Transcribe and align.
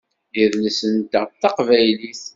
Idles-nteɣ 0.43 1.25
d 1.29 1.33
taqbaylit. 1.41 2.23